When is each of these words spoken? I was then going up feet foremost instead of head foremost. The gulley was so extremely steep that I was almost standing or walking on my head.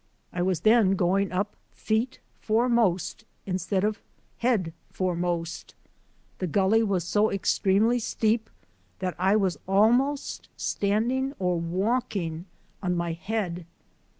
I 0.33 0.41
was 0.41 0.61
then 0.61 0.95
going 0.95 1.31
up 1.31 1.55
feet 1.73 2.19
foremost 2.39 3.23
instead 3.45 3.83
of 3.83 4.01
head 4.39 4.73
foremost. 4.89 5.75
The 6.39 6.47
gulley 6.47 6.81
was 6.81 7.03
so 7.03 7.31
extremely 7.31 7.99
steep 7.99 8.49
that 8.97 9.13
I 9.19 9.35
was 9.35 9.59
almost 9.67 10.49
standing 10.57 11.35
or 11.37 11.59
walking 11.59 12.45
on 12.81 12.95
my 12.97 13.11
head. 13.13 13.67